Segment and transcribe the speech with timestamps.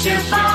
[0.00, 0.49] आशीष पाना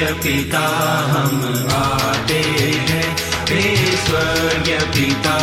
[0.00, 0.66] पिता
[1.12, 2.40] हम आते
[2.90, 3.04] हैं
[3.50, 3.62] हे
[3.96, 5.36] स्वर्ग पिता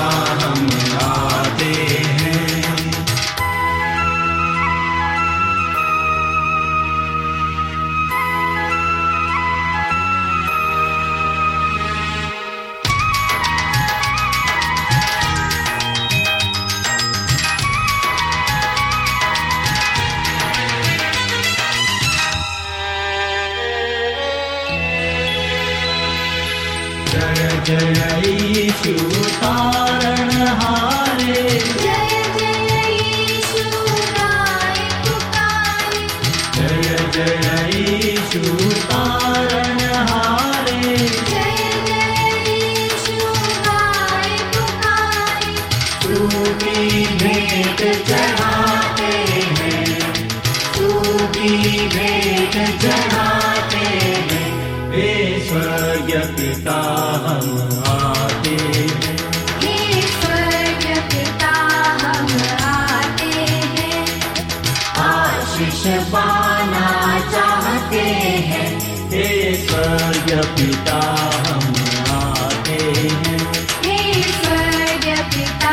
[65.57, 66.87] आशीष पाना
[67.31, 68.01] चाहते
[68.47, 68.67] हैं।
[69.09, 69.23] हे
[69.67, 70.99] स्वर्ग पिता
[71.35, 71.73] हम
[72.15, 73.39] आते हैं।
[73.85, 75.71] हे स्वर्ग पिता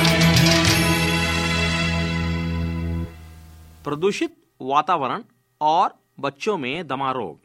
[3.84, 5.24] प्रदूषित वातावरण
[5.62, 7.38] और बच्चों में दमा रोग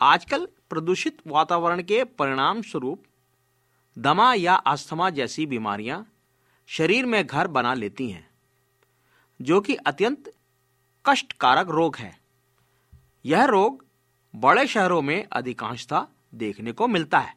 [0.00, 3.02] आजकल प्रदूषित वातावरण के परिणाम स्वरूप
[3.98, 6.06] दमा या अस्थमा जैसी बीमारियाँ
[6.66, 8.30] शरीर में घर बना लेती हैं,
[9.42, 10.32] जो कि अत्यंत
[11.06, 12.18] कष्टकारक रोग है।
[13.24, 13.84] यह रोग
[14.36, 17.34] बड़े शहरों में अधिकांशतः देखने को मिलता है।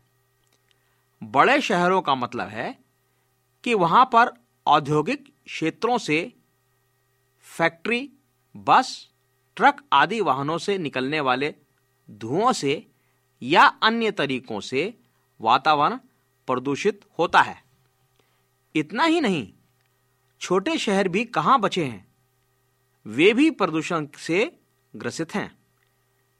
[1.23, 2.79] बड़े शहरों का मतलब है
[3.63, 4.31] कि वहाँ पर
[4.65, 6.33] औद्योगिक क्षेत्रों से
[7.41, 8.09] फैक्ट्री,
[8.57, 9.09] बस,
[9.55, 11.55] ट्रक आदि वाहनों से निकलने वाले
[12.11, 12.87] धुओं से
[13.41, 14.93] या अन्य तरीकों से
[15.41, 15.99] वातावरण
[16.47, 17.61] प्रदूषित होता है।
[18.75, 19.47] इतना ही नहीं,
[20.41, 22.05] छोटे शहर भी कहाँ बचे हैं?
[23.05, 24.51] वे भी प्रदूषण से
[24.93, 25.51] ग्रसित हैं।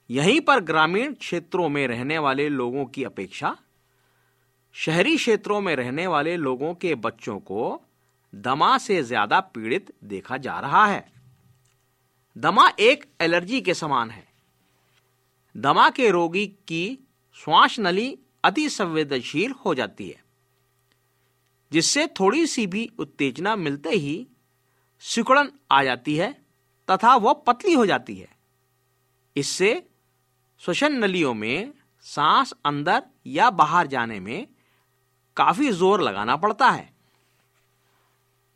[0.10, 3.56] यहीं पर ग्रामीण क्षेत्रों में रहने वाले लोगों की अपेक्षा,
[4.76, 7.82] शहरी क्षेत्रों में रहने वाले लोगों के बच्चों को
[8.34, 11.06] दमा से ज़्यादा पीड़ित देखा जा रहा है।
[12.36, 14.26] दमा एक एलर्जी के समान है।
[15.56, 16.98] दमा के रोगी की
[17.36, 20.24] श्वास नली अति संवेदनशील हो जाती है।
[21.72, 24.28] जिससे थोड़ी सी भी उत्तेजना मिलते ही
[25.04, 26.32] सिकुड़न आ जाती है
[26.88, 28.30] तथा वह पतली हो जाती है।
[29.36, 29.90] इससे
[30.62, 31.74] श्वसन नलियों में
[32.06, 34.48] सांस अंदर या बाहर जाने में
[35.38, 36.94] काफ़ी ज़ोर लगाना पड़ता है।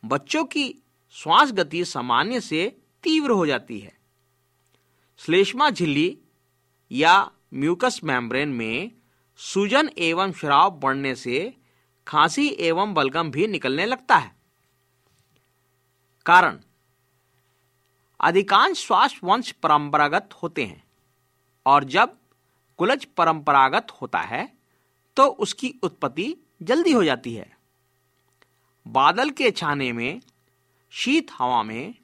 [0.04, 0.74] बच्चों की
[1.14, 3.92] श्वास गति सामान्य से तीव्र हो जाती है।
[5.16, 6.18] श्लेष्मा झिल्ली
[6.90, 8.90] या म्यूकस मेम्ब्रेन में
[9.40, 11.54] सूजन एवं शराब बढ़ने से
[12.06, 14.30] खांसी एवं बलगम भी निकलने लगता है।
[16.26, 16.58] कारण,
[18.20, 20.82] अधिकांश श्वास वंश परंपरागत होते हैं
[21.66, 22.16] और जब
[22.78, 24.48] कुलज परंपरागत होता है
[25.16, 27.50] तो उसकी उत्पत्ति जल्दी हो जाती है।
[28.86, 30.20] बादल के छाने में,
[30.92, 31.94] शीत हवा में,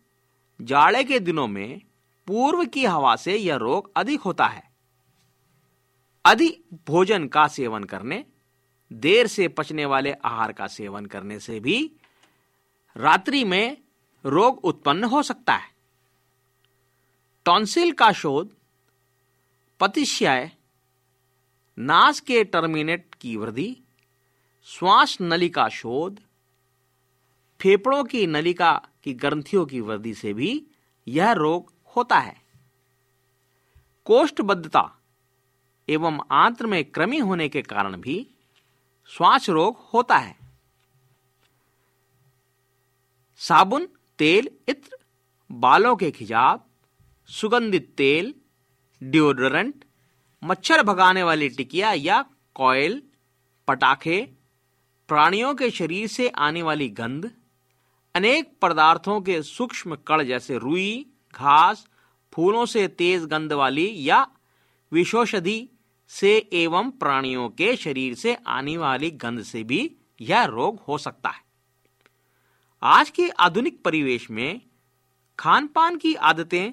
[0.60, 1.80] जाड़े के दिनों में
[2.28, 4.67] पूर्व की हवा से यह रोग अधिक होता है।
[6.28, 8.24] अधिक भोजन का सेवन करने,
[8.92, 11.92] देर से पचने वाले आहार का सेवन करने से भी
[12.96, 13.76] रात्रि में
[14.24, 15.70] रोग उत्पन्न हो सकता है।
[17.44, 18.50] टॉन्सिल का शोध
[19.80, 20.52] पतिश्याय
[21.78, 23.76] नास के टर्मिनेट की वृद्धि,
[24.64, 26.20] श्वास नली का शोध,
[27.60, 30.66] फेफड़ों की नलिका की ग्रंथियों की वृद्धि से भी
[31.08, 32.36] यह रोग होता है।
[34.04, 34.97] कोष्ठबद्धता
[35.88, 38.26] एवं आंत्र में कृमि होने के कारण भी
[39.06, 40.36] श्वास रोग होता है।
[43.36, 44.96] साबुन, तेल, इत्र,
[45.52, 46.66] बालों के खिजाब,
[47.26, 48.34] सुगंधित तेल,
[49.02, 49.84] डिओड्रेंट,
[50.44, 52.24] मच्छर भगाने वाली टिकिया या
[52.54, 53.02] कॉयल,
[53.68, 54.32] पटाखे,
[55.08, 57.30] प्राणियों के शरीर से आने वाली गंध,
[58.14, 61.86] अनेक पदार्थों के सूक्ष्म कण जैसे रुई, घास,
[62.32, 64.28] फूलों से तेज गंध वाली या
[64.92, 65.68] विषौषधि
[66.12, 69.80] से एवं प्राणियों के शरीर से आने वाली गंध से भी
[70.20, 71.42] यह रोग हो सकता है।
[72.82, 74.60] आज के आधुनिक परिवेश में
[75.38, 76.72] खान पान की आदतें,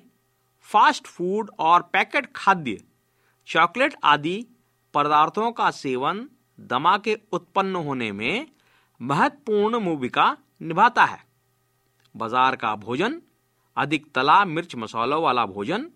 [0.65, 2.77] फास्ट फ़ूड और पैकेट खाद्य,
[3.47, 4.45] चॉकलेट आदि
[4.93, 6.27] पदार्थों का सेवन
[6.59, 8.47] दमा के उत्पन्न होने में
[9.01, 11.19] महत्वपूर्ण भूमिका निभाता है।
[12.15, 13.21] बाज़ार का भोजन,
[13.77, 15.89] अधिक तला मिर्च मसालों वाला भोजन,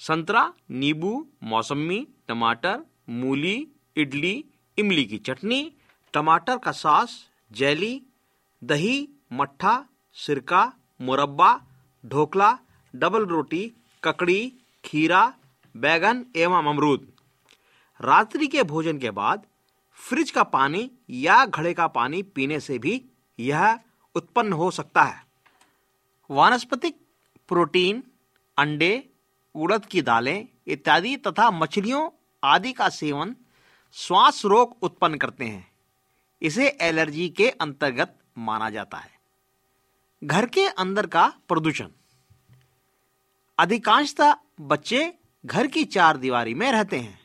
[0.00, 4.44] संतरा, नींबू मौसमी टमाटर, मूली, इडली,
[4.78, 5.72] इमली की चटनी,
[6.12, 8.02] टमाटर का सॉस, जेली,
[8.64, 11.60] दही, मट्ठा, सिरका, मुरब्बा,
[12.06, 12.58] ढोकला,
[12.96, 13.72] डबल रोटी,
[14.04, 14.52] ककड़ी,
[14.84, 15.34] खीरा,
[15.76, 17.12] बैगन एवं अमरूद।
[18.00, 19.46] रात्रि के भोजन के बाद
[19.94, 23.04] फ्रिज का पानी या घड़े का पानी पीने से भी
[23.40, 23.78] यह
[24.14, 25.26] उत्पन्न हो सकता है।
[26.30, 27.00] वानस्पतिक
[27.48, 28.02] प्रोटीन,
[28.58, 29.10] अंडे,
[29.54, 32.10] उड़द की दालें इत्यादि तथा मछलियों
[32.44, 33.36] आदि का सेवन
[33.92, 35.72] श्वास रोग उत्पन्न करते हैं।
[36.42, 39.10] इसे एलर्जी के अंतर्गत माना जाता है।
[40.24, 41.88] घर के अंदर का प्रदूषण।
[43.58, 45.14] अधिकांशतः बच्चे
[45.46, 47.20] घर की चार दीवारी में रहते हैं।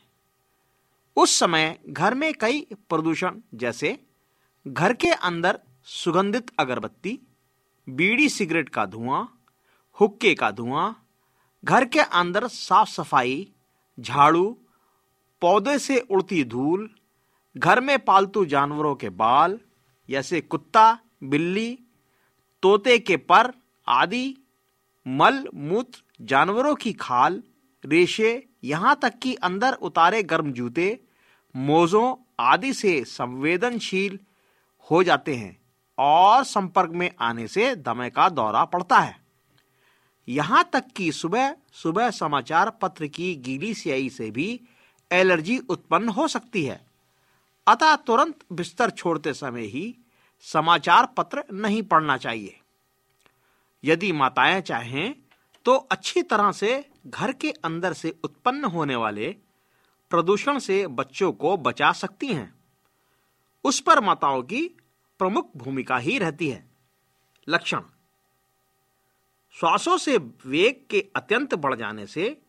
[1.16, 4.06] उस समय घर में कई प्रदूषण, जैसे
[4.68, 7.20] घर के अंदर सुगंधित अगरबत्ती,
[7.90, 9.42] बीड़ी सिगरेट का धुआँ,
[10.00, 11.08] हुक्के का धुआँ,
[11.64, 13.52] घर के अंदर साफ़ सफ़ाई,
[14.00, 14.58] झाड़ू
[15.46, 16.90] पौधे से उड़ती धूल,
[17.58, 19.60] घर में पालतू जानवरों के बाल,
[20.10, 21.80] जैसे कुत्ता, बिल्ली,
[22.62, 23.52] तोते के पर
[23.88, 24.38] आदि,
[25.08, 27.44] मल, मूत्र, जानवरों की खाल,
[27.86, 31.00] रेशे, यहाँ तक कि अंदर उतारे गर्म जूते,
[31.56, 34.20] मोजों आदि से संवेदनशील
[34.92, 35.58] हो जाते हैं
[35.98, 39.18] और संपर्क में आने से दमे का दौरा पड़ता है।
[40.28, 44.62] यहाँ तक कि सुबह सुबह समाचार पत्र की गीली स्याही से भी
[45.16, 46.86] एलर्जी उत्पन्न हो सकती है।
[47.68, 49.96] अतः तुरंत बिस्तर छोड़ते समय ही
[50.42, 52.60] समाचार पत्र नहीं पढ़ना चाहिए।
[53.84, 55.16] यदि माताएँ चाहें
[55.66, 59.36] तो अच्छी तरह से घर के अंदर से उत्पन्न होने वाले
[60.10, 62.56] प्रदूषण से बच्चों को बचा सकती हैं।
[63.64, 64.68] उस पर माताओं की
[65.20, 66.66] प्रमुख भूमिका ही रहती है।
[67.50, 67.82] लक्षण।
[69.52, 72.42] श्वासों से वेग के अत्यंत बढ़ जाने से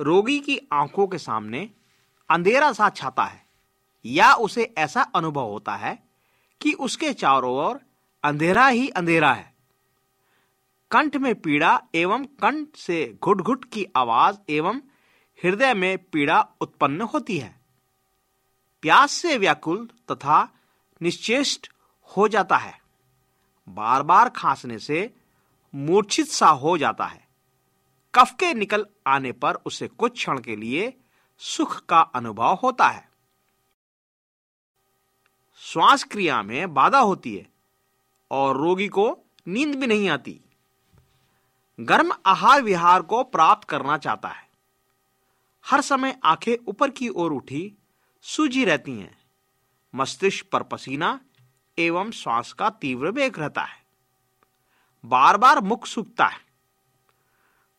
[0.00, 1.70] रोगी की आँखों के सामने
[2.30, 3.42] अंधेरा सा छाता है,
[4.04, 5.98] या उसे ऐसा अनुभव होता है
[6.60, 7.80] कि उसके चारों ओर
[8.24, 9.52] अंधेरा ही अंधेरा है।
[10.90, 14.80] कंठ में पीड़ा एवं कंठ से घुट घुट की आवाज़ एवं
[15.38, 17.54] हृदय में पीड़ा उत्पन्न होती है।
[18.82, 20.42] प्यास से व्याकुल तथा
[21.00, 21.70] निश्चेष्ट
[22.10, 22.78] हो जाता है।
[23.66, 25.10] बार बार खांसने से
[25.74, 27.26] मूर्छित सा हो जाता है।
[28.14, 30.92] कफ के निकल आने पर उसे कुछ क्षण के लिए
[31.38, 33.08] सुख का अनुभव होता है।
[35.58, 37.46] श्वास क्रिया में बाधा होती है
[38.30, 39.18] और रोगी को
[39.48, 40.40] नींद भी नहीं आती।
[41.80, 44.48] गर्म आहार विहार को प्राप्त करना चाहता है।
[45.66, 47.76] हर समय आँखें ऊपर की ओर उठी,
[48.22, 49.18] सूजी रहती हैं।
[49.94, 51.20] मस्तिष्क पर पसीना
[51.78, 53.86] एवं श्वास का तीव्र वेग रहता है।
[55.04, 56.47] बार बार मुख सूखता है।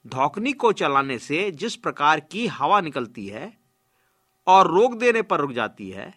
[0.06, 3.52] धौकनी को चलाने से जिस प्रकार की हवा निकलती है
[4.48, 6.14] और रोक देने पर रुक जाती है,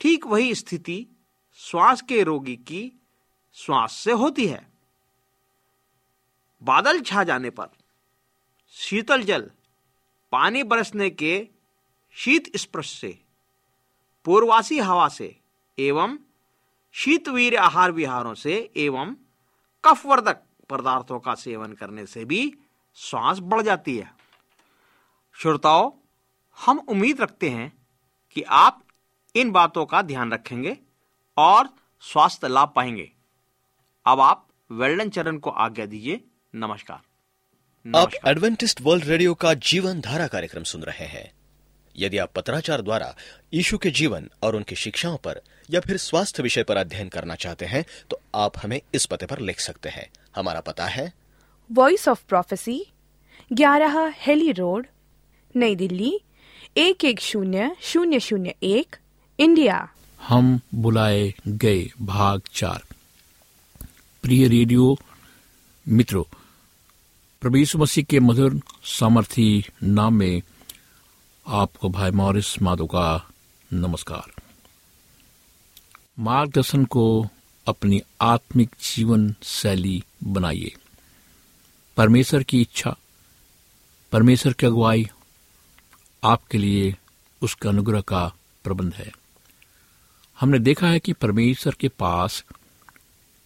[0.00, 1.06] ठीक वही स्थिति
[1.60, 2.92] श्वास के रोगी की
[3.56, 4.66] श्वास से होती है।
[6.62, 7.68] बादल छा जाने पर
[8.76, 9.50] शीतल जल
[10.32, 11.48] पानी बरसने के
[12.16, 13.18] शीत स्पर्श से,
[14.26, 15.36] पूर्वासी हवा से
[15.78, 16.18] एवं
[16.94, 19.14] शीतवीर आहार विहारों से एवं
[19.84, 22.54] कफवर्धक पदार्थों का सेवन करने से भी
[22.96, 24.10] श्वास बढ़ जाती है।
[25.38, 25.90] श्रोताओं
[26.58, 27.72] हम उम्मीद रखते हैं
[28.36, 28.82] कि आप
[29.34, 30.76] इन बातों का ध्यान रखेंगे
[31.36, 31.68] और
[32.02, 33.10] स्वास्थ्य लाभ पाएँगे।
[34.06, 36.20] अब आप वेल्डन चरण को आज्ञा दीजिए।
[36.54, 37.00] नमस्कार।
[37.96, 41.30] आप एडवेंटिस्ट वर्ल्ड रेडियो का जीवन धारा कार्यक्रम सुन रहे हैं।
[41.96, 43.14] यदि आप पत्राचार द्वारा
[43.54, 47.66] यीशु के जीवन और उनकी शिक्षाओं पर या फिर स्वास्थ्य विषय पर अध्ययन करना चाहते
[47.66, 51.12] हैं तो आप हमें इस पते पर लिख सकते हैं। हमारा पता है
[51.72, 52.86] वॉइस ऑफ़ प्रोफेसी
[53.52, 54.86] ग्यारह हेली रोड,
[55.56, 56.20] नई दिल्ली,
[56.76, 58.96] एक एक शून्य शून्य शून्य एक,
[59.38, 59.88] इंडिया।
[60.22, 62.82] हम बुलाए गए भाग चार।
[64.22, 64.98] प्रिय रेडियो
[65.88, 70.42] मित्रों यीशु मसीह के मधुर सामर्थी नाम में
[71.46, 73.30] आपको भाई मॉरिस माधो का
[73.72, 74.42] नमस्कार।
[76.18, 77.28] मार्गदर्शन को
[77.68, 80.74] अपनी आत्मिक जीवन शैली बनाइए।
[81.96, 82.96] परमेश्वर की इच्छा,
[84.12, 85.08] परमेश्वर की अगुवाई
[86.24, 86.96] आपके लिए
[87.42, 88.34] उसका अनुग्रह का
[88.64, 89.12] प्रबंध है।
[90.40, 92.44] हमने देखा है कि परमेश्वर के पास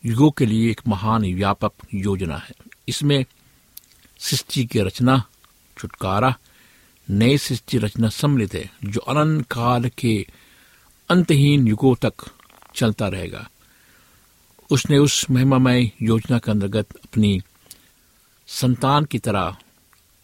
[0.07, 2.53] युगों के लिए एक महान व्यापक योजना है।
[2.89, 3.25] इसमें
[4.19, 5.25] सृष्टि की रचना,
[5.79, 6.39] छुटकारा
[7.11, 10.27] नई सृष्टि रचना सम्मिलित है, जो अनंत काल के
[11.09, 12.13] अंतहीन युगों तक
[12.75, 13.51] चलता रहेगा।
[14.71, 17.43] उसने उस महिमामय योजना के अंतर्गत अपनी
[18.49, 19.57] संतान की तरह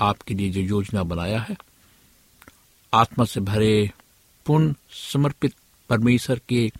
[0.00, 1.56] आपके लिए जो योजना बनाया है,
[2.94, 3.90] आत्मा से भरे
[4.46, 5.54] पूर्ण समर्पित
[5.88, 6.72] परमेश्वर के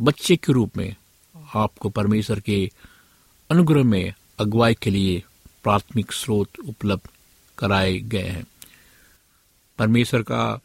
[0.00, 0.96] बच्चे के रूप में
[1.54, 2.70] आपको परमेश्वर के
[3.50, 5.22] अनुग्रह में अगुवाई के लिए
[5.62, 7.08] प्राथमिक स्रोत उपलब्ध
[7.58, 8.46] कराए गए हैं।
[9.78, 10.60] परमेश्वर का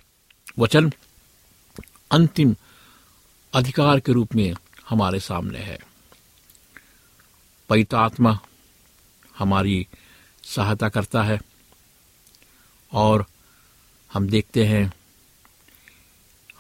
[0.59, 0.91] वचन
[2.11, 2.55] अंतिम
[3.53, 4.53] अधिकार के रूप में
[4.89, 5.79] हमारे सामने है।
[7.69, 8.39] पवित्र आत्मा
[9.39, 9.87] हमारी
[10.43, 11.41] सहायता करता है।
[12.93, 13.25] और
[14.13, 14.93] हम देखते हैं,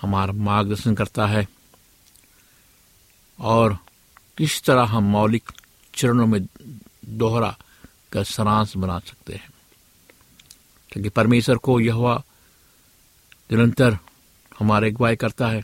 [0.01, 1.47] हमारा मार्गदर्शन करता है।
[3.39, 3.77] और
[4.37, 5.51] किस तरह हम मौलिक
[5.95, 6.47] चरणों में
[7.05, 7.57] दोहरा
[8.11, 9.49] का सारांश बना सकते हैं।
[10.89, 12.23] क्योंकि परमेश्वर को यह हुआ
[13.51, 13.97] निरंतर
[14.59, 15.61] हमारे अगुवाई करता है।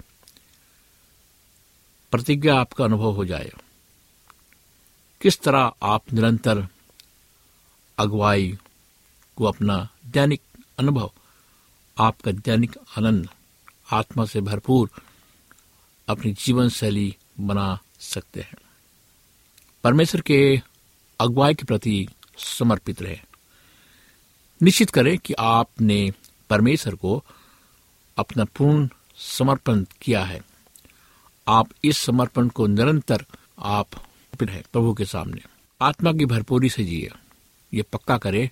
[2.11, 3.51] प्रतिज्ञा आपका अनुभव हो जाए।
[5.21, 6.67] किस तरह आप निरंतर
[7.97, 8.57] अगुवाई
[9.35, 10.41] को अपना दैनिक
[10.79, 11.11] अनुभव,
[11.97, 13.29] आपका दैनिक आनंद
[13.91, 14.89] आत्मा से भरपूर
[16.09, 18.55] अपनी जीवन शैली बना सकते हैं।
[19.83, 20.61] परमेश्वर के
[21.19, 22.07] अगुवाई के प्रति
[22.37, 23.19] समर्पित रहे।
[24.61, 26.13] निश्चित करें कि आपने
[26.49, 27.23] परमेश्वर को
[28.17, 30.41] अपना पूर्ण समर्पण किया है।
[31.47, 33.25] आप इस समर्पण को निरंतर
[33.59, 33.89] आप
[34.43, 35.41] प्रभु के सामने।
[35.81, 37.11] आत्मा की भरपूरी से जिए।
[37.73, 38.51] ये पक्का करे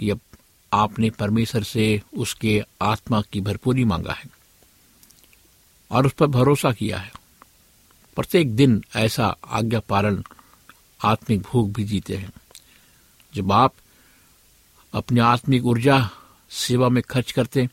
[0.00, 0.20] कि अब
[0.72, 4.24] आपने परमेश्वर से उसके आत्मा की भरपूरी मांगा है
[5.90, 7.12] और उस पर भरोसा किया है।
[8.16, 10.24] प्रत्येक दिन ऐसा आज्ञा पालन
[11.04, 12.32] आत्मिक भूख भी जीते हैं।
[13.34, 13.74] जब आप
[14.94, 16.10] अपनी आत्मिक ऊर्जा
[16.50, 17.68] सेवा में खर्च करते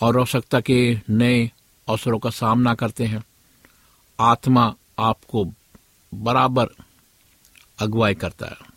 [0.00, 1.52] और आवश्यकता के नए
[1.88, 3.24] अवसरों का सामना करते हैं,
[4.20, 5.52] आत्मा आपको
[6.14, 6.66] बराबर
[7.78, 8.67] अगुवाई करता है।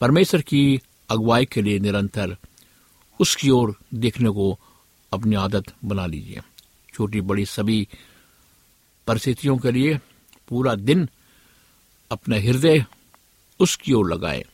[0.00, 2.36] परमेश्वर की अगुवाई के लिए निरंतर
[3.20, 4.58] उसकी ओर देखने को
[5.12, 6.40] अपनी आदत बना लीजिए।
[6.94, 7.88] छोटी बड़ी सभी
[9.06, 9.98] परिस्थितियों के लिए
[10.48, 11.08] पूरा दिन
[12.10, 12.84] अपना हृदय
[13.60, 14.44] उसकी ओर लगाए।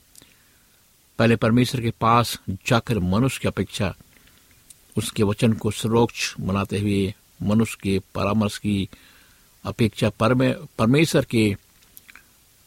[1.19, 3.95] पहले परमेश्वर के पास जाकर मनुष्य की अपेक्षा
[4.97, 8.89] उसके वचन को सर्वोच्च बनाते हुए मनुष्य के परामर्श की
[9.65, 11.57] अपेक्षा परमे, परमेश्वर के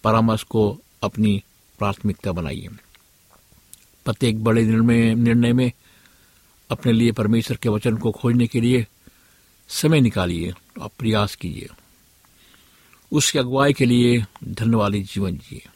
[0.03, 1.43] परामर्श को अपनी
[1.79, 2.67] प्राथमिकता बनाइए
[4.05, 5.72] प्रत्येक बड़े निर्णय निर्णय में
[6.72, 8.88] अपने लिए परमेश्वर के वचन को खोजने के लिए
[9.67, 11.69] समय निकालिए और प्रयास कीजिए।
[13.12, 15.67] उसकी अगुवाई के लिए धन्यवादी जीवन जिए।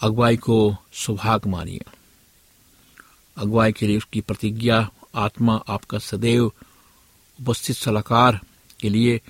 [0.00, 1.80] अगुवाई को सुभाग मानिए।
[3.36, 6.46] अगुवाई के लिए उसकी प्रतिज्ञा, आत्मा आपका सदैव
[7.40, 8.40] उपस्थित सलाहकार
[8.80, 9.20] के लिए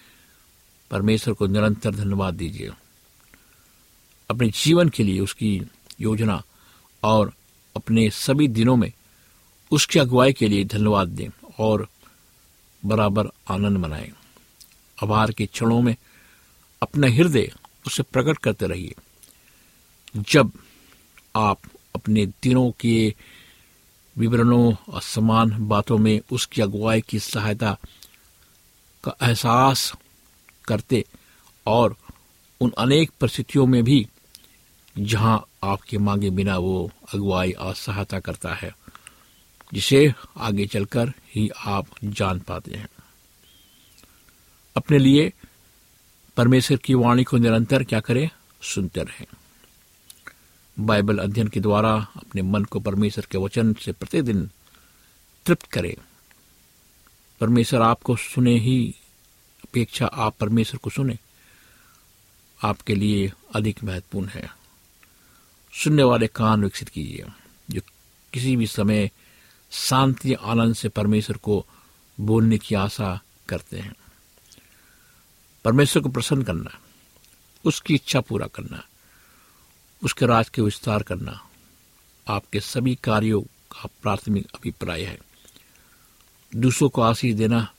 [0.91, 2.71] परमेश्वर को निरंतर धन्यवाद दीजिए।
[4.31, 5.63] अपने जीवन के लिए उसकी
[6.01, 6.43] योजना
[7.03, 7.33] और
[7.77, 8.93] अपने सभी दिनों में
[9.71, 11.89] उसकी अगुवाई के लिए धन्यवाद दें और
[12.87, 14.13] बराबर आनंद मनाएँ।
[15.03, 15.97] आभार के क्षणों में
[16.83, 17.53] अपना हृदय
[17.87, 18.95] उसे प्रकट करते रहिए।
[20.17, 20.53] जब
[21.37, 21.59] आप
[21.95, 23.15] अपने दिनों के
[24.19, 27.79] विवरणों और समान बातों में उसकी अगुवाई की सहायता
[29.05, 29.93] का एहसास
[30.65, 31.05] करते
[31.67, 31.97] और
[32.61, 34.07] उन अनेक परिस्थितियों में भी
[34.99, 38.75] जहाँ आपके मांगे बिना वो अगुवाई और सहायता करता है,
[39.75, 42.89] जिसे आगे चलकर ही आप जान पाते हैं।
[44.77, 45.33] अपने लिए
[46.37, 48.31] परमेश्वर की वाणी को निरंतर क्या करें?
[48.63, 49.27] सुनते रहें।
[50.81, 54.51] बाइबल अध्ययन के द्वारा अपने मन को परमेश्वर के वचन से प्रतिदिन
[55.47, 55.95] तृप्त करें।
[57.41, 58.95] परमेश्वर आपको सुने ही,
[59.65, 61.19] अपेक्षा आप परमेश्वर को सुने।
[62.65, 64.58] आपके लिए अधिक महत्वपूर्ण है।
[65.85, 67.27] सुनने वाले कान विकसित कीजिए।
[67.71, 67.81] जो
[68.33, 69.11] किसी भी समय
[69.71, 71.67] शांति आनंद से परमेश्वर को
[72.21, 73.95] बोलने की आशा करते हैं।
[75.65, 76.79] परमेश्वर को प्रसन्न करना,
[77.65, 78.85] उसकी इच्छा पूरा करना,
[80.05, 81.49] उसके राज के विस्तार करना
[82.29, 85.19] आपके सभी कार्यों का प्राथमिक अभिप्राय है।
[86.57, 87.73] दूसरों को आशीष देना,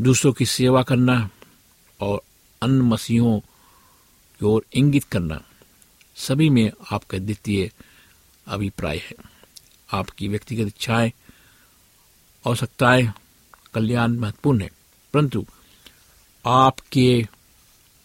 [0.00, 1.30] दूसरों की सेवा करना
[2.00, 2.22] और
[2.62, 3.40] अन्य मसीहों
[4.38, 5.42] की ओर इंगित करना
[6.18, 7.72] सभी में आपका द्वितीय
[8.46, 9.14] अभिप्राय है।
[9.92, 11.12] आपकी व्यक्तिगत इच्छाएँ,
[12.46, 13.12] आवश्यकताएँ
[13.74, 14.70] कल्याण महत्वपूर्ण है,
[15.14, 15.46] परंतु
[16.46, 17.26] आपके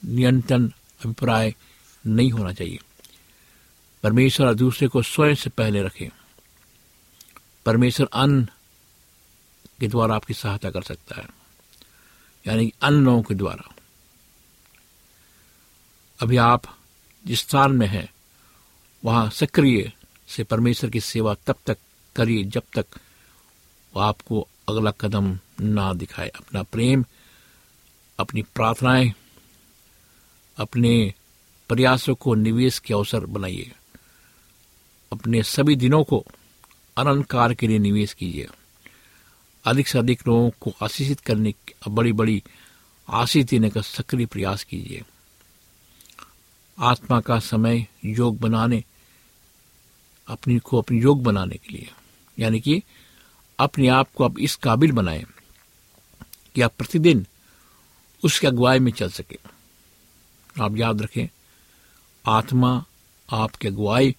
[0.06, 0.68] नियंत्रण
[1.06, 1.56] अभिप्राय
[2.08, 2.80] नहीं होना चाहिए।
[4.04, 6.10] परमेश्वर और दूसरे को स्वयं से पहले रखें।
[7.66, 8.48] परमेश्वर अन्न
[9.80, 11.28] के द्वारा आपकी सहायता कर सकता है,
[12.48, 13.76] यानी अन्य लोगों के द्वारा।
[16.20, 16.78] अभी आप
[17.26, 18.14] जिस स्थान में है,
[19.06, 19.94] वहाँ सक्रिय
[20.28, 21.78] से परमेश्वर की सेवा तब तक
[22.16, 22.86] करिए जब तक
[23.96, 27.06] वो आपको अगला कदम ना दिखाए। अपना प्रेम,
[28.20, 29.14] अपनी प्रार्थनाएँ,
[30.58, 31.14] अपने
[31.70, 33.72] प्रयासों को निवेश के अवसर बनाइए।
[35.12, 36.26] अपने सभी दिनों को
[36.98, 38.48] अनंत के लिए निवेश कीजिए।
[39.66, 41.54] अधिक से अधिक लोगों को आशीषित करने
[41.88, 42.44] बड़ी बड़ी
[43.10, 45.04] आशीष देने का सक्रिय प्रयास कीजिए।
[46.80, 48.84] आत्मा का समय योग बनाने,
[50.28, 51.92] अपनी को अपनी योग बनाने के लिए।
[52.40, 52.84] यानी कि
[53.60, 55.24] अपने आप को आप इस काबिल बनाएँ
[56.56, 57.28] कि आप प्रतिदिन
[58.26, 59.40] उसके अगुवाई में चल सके।
[60.62, 61.28] आप याद रखें,
[62.26, 62.86] आत्मा
[63.34, 64.16] आपकी अगुवाई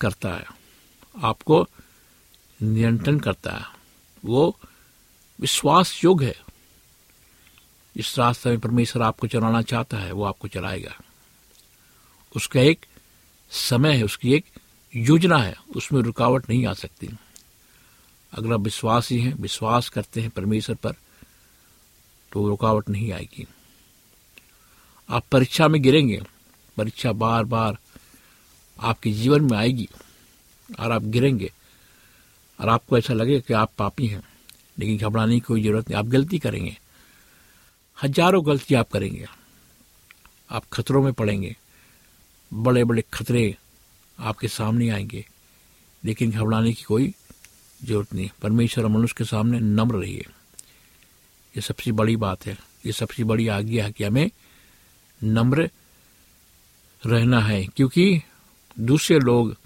[0.00, 0.46] करता है,
[1.22, 1.68] आपको
[2.62, 3.64] नियंत्रण करता है।
[4.24, 4.58] वो
[5.40, 6.40] विश्वास योग है।
[7.96, 10.98] जिस रास्ते में परमेश्वर आपको चलाना चाहता है, वो आपको चलाएगा।
[12.36, 12.86] उसका एक
[13.50, 14.44] समय है, उसकी एक
[14.96, 17.08] योजना है, उसमें रुकावट नहीं आ सकती।
[18.32, 20.94] अगर आप विश्वासी हैं, विश्वास करते हैं परमेश्वर पर
[22.32, 23.46] तो रुकावट नहीं आएगी।
[25.08, 26.22] आप परीक्षा में गिरेंगे,
[26.76, 27.78] परीक्षा बार बार
[28.80, 29.88] आपके जीवन में आएगी,
[30.80, 31.52] और आप गिरेंगे,
[32.60, 34.22] और आपको ऐसा लगेगा कि आप पापी हैं,
[34.78, 36.76] लेकिन घबराने की कोई ज़रूरत नहीं, आप गलती करेंगे।
[38.02, 39.26] हज़ारों गलती आप करेंगे।
[40.50, 41.56] आप खतरों में पड़ेंगे।
[42.52, 43.56] बड़े बड़े खतरे
[44.18, 45.24] आपके सामने आएँगे,
[46.04, 47.12] लेकिन घबराने की कोई
[47.84, 50.24] ज़रूरत नहीं। परमेश्वर और मनुष्य के सामने नम्र रहिए।
[51.54, 54.30] ये सबसे बड़ी बात है। ये सबसे बड़ी आज्ञा है कि हमें
[55.20, 55.70] नम्र
[57.06, 58.22] रहना है, क्योंकि
[58.76, 59.56] दूसरे लोग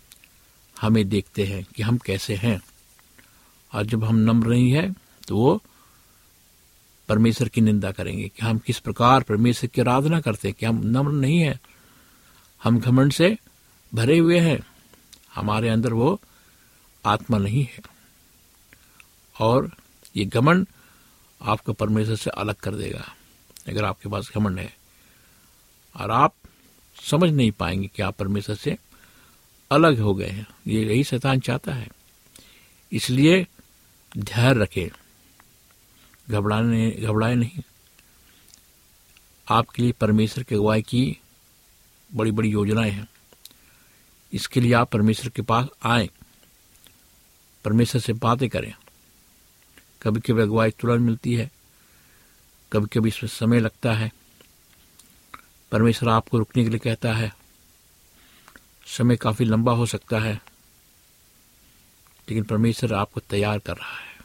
[0.77, 2.61] हमें देखते हैं कि हम कैसे हैं।
[3.73, 4.93] और जब हम नम्र नहीं है
[5.29, 5.63] तो वो
[7.09, 10.81] परमेश्वर की निंदा करेंगे कि हम किस प्रकार परमेश्वर की आराधना करते हैं कि हम
[10.87, 11.59] नम्र नहीं है।
[12.65, 13.39] हम घमंड से
[13.95, 14.67] भरे हुए हैं।
[15.35, 16.21] हमारे अंदर वो
[17.07, 17.81] आत्मा नहीं है।
[19.41, 19.77] और
[20.17, 20.67] ये घमंड
[21.43, 23.17] आपको परमेश्वर से अलग कर देगा,
[23.69, 24.77] अगर आपके पास घमंड है।
[25.97, 26.35] और आप
[27.11, 28.79] समझ नहीं पाएँगे कि आप परमेश्वर से
[29.71, 31.89] अलग हो गए हैं। ये यही शैतान चाहता है।
[32.93, 33.47] इसलिए
[34.19, 34.89] धैर्य रखें।
[36.31, 37.63] घबराने, घबराए नहीं।
[39.49, 41.19] आपके लिए परमेश्वर की अगुवाई की
[42.15, 43.09] बड़ी बड़ी योजनाएँ हैं।
[44.33, 46.11] इसके लिए आप परमेश्वर के पास आए।
[47.65, 48.75] परमेश्वर से बातें करें।
[50.03, 51.51] कभी कभी अगुवाई तुरंत मिलती है।
[52.73, 54.13] कभी कभी इसमें समय लगता है।
[55.73, 57.35] परमेश्वर आपको रुकने के लिए कहता है।
[58.87, 60.35] समय काफ़ी लंबा हो सकता है।
[62.29, 64.17] लेकिन परमेश्वर आपको तैयार कर रहा है।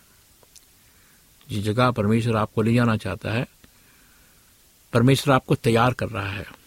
[1.49, 3.47] जिस जगह परमेश्वर आपको ले जाना चाहता है,
[4.93, 6.64] परमेश्वर आपको तैयार कर रहा है।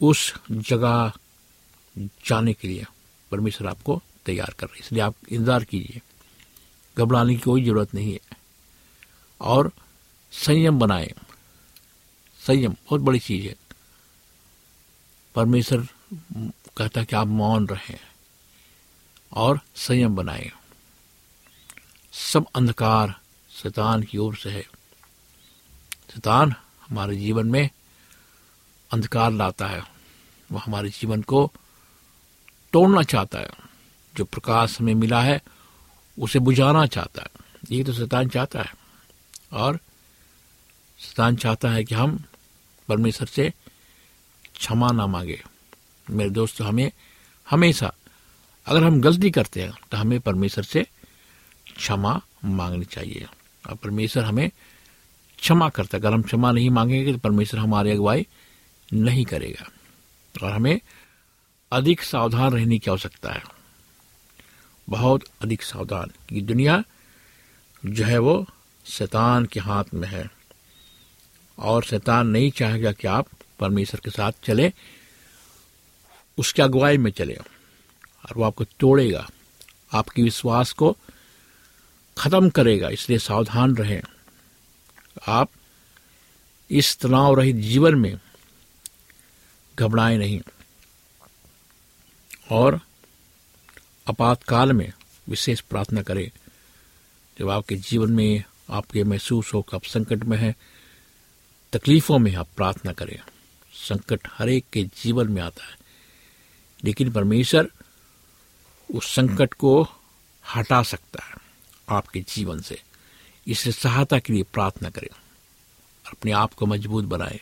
[0.00, 1.12] उस जगह
[1.98, 2.86] जाने के लिए
[3.30, 6.00] परमेश्वर आपको तैयार कर रहा इसलिए आप इंतज़ार कीजिए।
[6.98, 8.36] घबराने की कोई ज़रूरत नहीं है।
[9.40, 9.72] और
[10.32, 11.14] संयम बनाए।
[12.46, 13.56] संयम बहुत बड़ी चीज़ है।
[15.34, 15.86] परमेश्वर
[16.76, 17.98] कहता है कि आप मौन रहें
[19.32, 20.52] और संयम बनाए।
[22.12, 24.62] सब अंधकार शैतान की ओर से है।
[26.14, 26.54] शैतान
[26.88, 27.70] हमारे जीवन में
[28.92, 29.82] अंधकार लाता है।
[30.52, 31.52] वह हमारे जीवन को
[32.72, 33.50] तोड़ना चाहता है।
[34.16, 35.42] जो प्रकाश हमें मिला है,
[36.18, 37.28] उसे बुझाना चाहता है।
[37.76, 38.74] ये तो शैतान चाहता है।
[39.52, 39.80] और
[40.98, 42.24] शैतान चाहता है कि हम
[42.88, 43.52] परमेश्वर से
[44.54, 45.42] क्षमा ना मांगे।
[46.10, 46.92] मेरे दोस्त, हमें
[47.50, 47.92] हमेशा,
[48.66, 50.86] अगर हम गलती करते हैं तो हमें परमेश्वर से
[51.76, 53.26] क्षमा मांगनी चाहिए।
[53.68, 54.50] और परमेश्वर हमें
[55.38, 58.26] क्षमा करता है। अगर हम क्षमा नहीं मांगेंगे तो परमेश्वर हमारी अगुवाई
[58.92, 59.68] नहीं करेगा।
[60.46, 60.80] और हमें
[61.72, 63.42] अधिक सावधान रहने की आवश्यकता है।
[64.88, 66.84] बहुत अधिक सावधान। क्योंकि दुनिया
[67.86, 68.46] जो है वो
[68.86, 70.30] शैतान के हाथ में है।
[71.58, 73.26] और शैतान नहीं चाहेगा कि आप
[73.60, 74.72] परमेश्वर के साथ चले,
[76.38, 79.30] उसकी अगुवाई में चले, और वो आपको तोड़ेगा।
[79.92, 80.96] आपके विश्वास को
[82.18, 84.02] खत्म करेगा, इसलिए सावधान रहें।
[85.28, 85.50] आप
[86.70, 88.20] इस तनाव रहित जीवन में
[89.78, 90.40] घबराए नहीं।
[92.50, 92.80] और
[94.08, 94.92] आपातकाल में
[95.28, 96.30] विशेष प्रार्थना करें।
[97.38, 100.54] जब आपके जीवन में आपके महसूस हो कि आप संकट में हैं,
[101.72, 103.18] तकलीफों में आप प्रार्थना करें।
[103.72, 105.76] संकट हर एक के जीवन में आता है।
[106.84, 107.70] लेकिन परमेश्वर
[108.94, 109.88] उस संकट को
[110.54, 111.34] हटा सकता है
[111.88, 112.82] आपके जीवन से।
[113.46, 115.14] इससे सहायता के लिए प्रार्थना करें।
[116.06, 117.40] अपने आप को मज़बूत बनाएँ।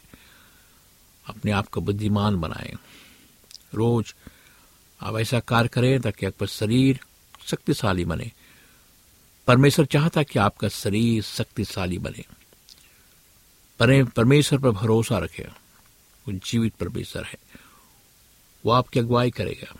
[1.27, 2.73] अपने आप को बुद्धिमान बनाएँ।
[3.75, 4.15] रोज
[5.01, 7.01] आप ऐसा कार्य करें ताकि आपका शरीर
[7.47, 8.33] शक्तिशाली बने।
[9.47, 12.25] परमेश्वर चाहता कि आपका शरीर शक्तिशाली बने।
[14.03, 15.45] परमेश्वर पर भरोसा रखें।
[16.29, 17.39] वो जीवित परमेश्वर है।
[18.67, 19.75] वो आपकी अगुवाई करेगा।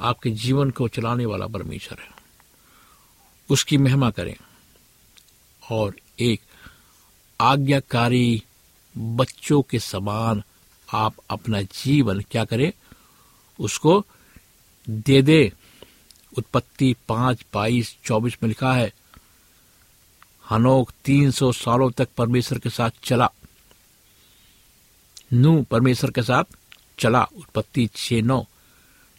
[0.00, 2.08] आपके जीवन को चलाने वाला परमेश्वर है।
[3.50, 4.36] उसकी महिमा करें।
[5.70, 6.40] और एक
[7.40, 8.42] आज्ञाकारी
[8.98, 10.42] बच्चों के समान
[10.92, 12.72] आप अपना जीवन क्या करें?
[13.60, 14.06] उसको
[14.90, 15.52] दे दे।
[16.38, 18.92] उत्पत्ति पाँच, बाईस, चौबीस में लिखा है,
[20.50, 23.30] हनोक तीन सौ सालों तक परमेश्वर के साथ चला।
[25.32, 26.44] नू परमेश्वर के साथ
[26.98, 28.46] चला। उत्पत्ति छ नौ।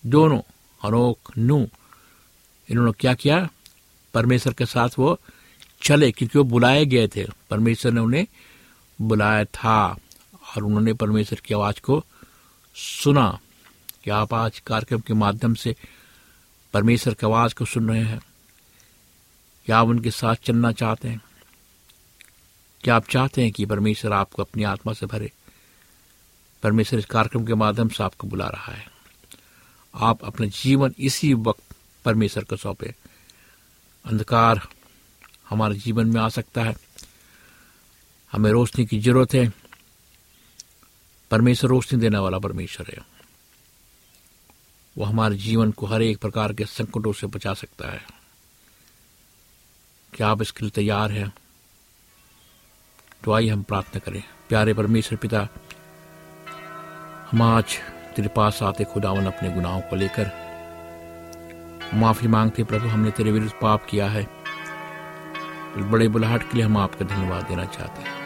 [0.05, 0.39] दोनों,
[0.83, 1.67] हनोक, नू।
[2.71, 3.49] इन्होंने क्या किया?
[4.13, 5.19] परमेश्वर के साथ वो
[5.81, 8.27] चले, क्योंकि वो बुलाए गए थे। परमेश्वर ने उन्हें
[9.01, 9.97] बुलाया था
[10.55, 12.05] और उन्होंने परमेश्वर की आवाज़ को
[12.75, 13.39] सुना
[14.03, 15.75] कि आप आज कार्यक्रम के माध्यम से
[16.73, 18.21] परमेश्वर की आवाज़ को सुन रहे हैं।
[19.65, 21.21] क्या आप उनके साथ चलना चाहते हैं?
[22.81, 25.31] क्या आप चाहते हैं कि परमेश्वर आपको अपनी आत्मा से भरे?
[26.63, 28.91] परमेश्वर इस कार्यक्रम के माध्यम से आपको बुला रहा है।
[29.95, 31.75] आप अपना जीवन इसी वक्त
[32.05, 32.95] परमेश्वर को सौंपे।
[34.05, 34.67] अंधकार
[35.49, 36.82] हमारे जीवन में आ सकता है।
[38.33, 39.53] हमें रोशनी की ज़रूरत है।
[41.31, 42.97] परमेश्वर रोशनी देने वाला परमेश्वर है।
[44.97, 48.05] वो हमारे जीवन को हर एक प्रकार के संकटों से बचा सकता है।
[50.13, 51.33] क्या आप इसके लिए तैयार हैं।
[53.23, 55.47] तो आइए हम प्रार्थना करें। प्यारे परमेश्वर पिता,
[57.31, 57.77] हम आज
[58.15, 60.31] तेरे पास आते खुदावन अपने गुनाहों को लेकर।
[61.93, 64.43] माफ़ी मांगते प्रभु, हमने तेरे विरुद्ध पाप किया है।
[65.77, 68.22] बड़े बुलाहट के लिए हम आपका धन्यवाद देना चाहते हैं।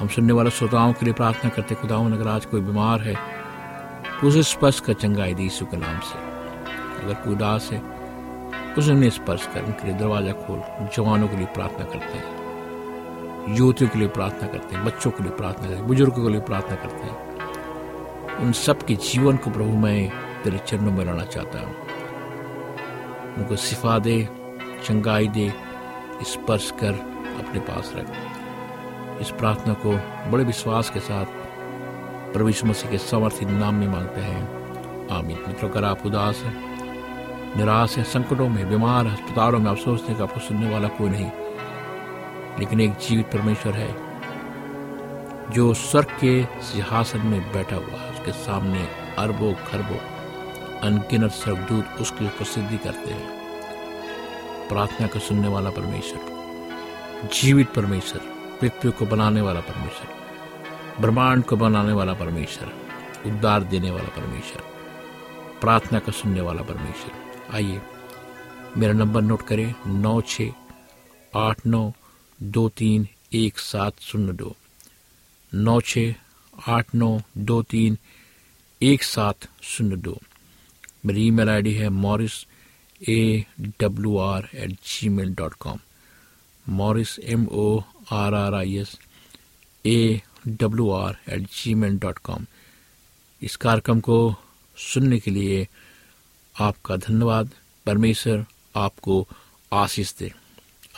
[0.00, 3.14] हम सुनने वाले श्रोताओं के लिए प्रार्थना करते खुदावन अगर आज कोई बीमार है
[4.20, 6.18] तो उसे स्पर्श कर चंगाई दी यीशु के नाम से।
[7.04, 7.78] अगर कोई उदास है
[8.78, 10.62] उसे उन्हें स्पर्श कर, उनके लिए दरवाज़ा खोल,
[10.96, 15.32] जवानों के लिए प्रार्थना करते हैं, युवतियों के लिए प्रार्थना करते हैं, बच्चों के लिए
[15.32, 19.76] प्रार्थना करते हैं, बुज़ुर्गों के लिए प्रार्थना करते हैं। उन सब के जीवन को प्रभु
[19.76, 20.10] मैं
[20.44, 21.74] तेरे चरणों में रहना चाहता हूँ।
[23.38, 24.22] उनको सिफा दे,
[24.84, 25.52] चंगाई दे,
[26.24, 26.94] स्पर्श कर,
[27.38, 28.23] अपने पास रख।
[29.20, 29.92] इस प्रार्थना को
[30.30, 31.26] बड़े विश्वास के साथ
[32.32, 36.54] प्रभु मसीह के समर्थित नाम में मांगते हैं। आमीन। मित्रों, अगर आप उदास हैं,
[37.56, 41.10] निराश है, संकटों में, बीमार अस्पतालों में आप सोचते हैं कि आपको सुनने वाला कोई
[41.10, 41.30] नहीं,
[42.58, 43.92] लेकिन एक जीवित परमेश्वर है
[45.50, 49.98] जो स्वर्ग के सिंहासन में बैठा हुआ है। उसके सामने अरबों, खरबों,
[50.80, 53.28] अनगिनत स्वर्गदूत उसकी प्रसिद्धि करते हैं।
[54.68, 56.20] प्रार्थना का सुनने वाला परमेश्वर,
[57.34, 58.20] जीवित परमेश्वर।
[58.60, 62.72] पृथ्वी को बनाने वाला परमेश्वर, ब्रह्मांड को बनाने वाला परमेश्वर,
[63.26, 64.62] उद्धार देने वाला परमेश्वर,
[65.60, 67.80] प्रार्थना का सुनने वाला परमेश्वर। आइए,
[68.76, 70.50] मेरा नंबर नोट करें, नौ छ
[71.36, 71.92] आठ नौ
[72.38, 74.54] दो तीन एक सात शून्य दो।
[75.52, 75.98] नौ छ
[76.68, 77.96] आठ नौ दो तीन
[78.80, 80.16] एक सात शून्य दो।
[81.06, 82.44] मेरी ईमेल आईडी है Morris
[83.08, 83.44] A
[83.80, 84.70] W R at
[85.08, 85.78] Gmail dot com.
[86.66, 87.80] Morris M O
[88.12, 88.96] R R I S
[89.84, 91.42] A W R at
[91.74, 92.46] Gmail dot com
[93.42, 94.18] इस कार्यक्रम को
[94.76, 95.66] सुनने के लिए
[96.54, 97.50] आपका धन्यवाद।
[97.86, 98.44] परमेश्वर
[98.76, 99.26] आपको
[99.72, 100.30] आशीष दे।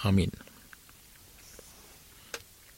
[0.07, 0.31] आमीन।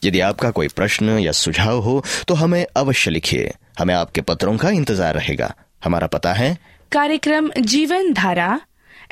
[0.02, 4.70] यदि आपका कोई प्रश्न या सुझाव हो तो हमें अवश्य लिखिए। हमें आपके पत्रों का
[4.70, 6.56] इंतज़ार रहेगा। हमारा पता है
[6.92, 8.60] कार्यक्रम Jeevan Dhara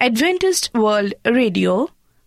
[0.00, 1.90] Adventist World Radio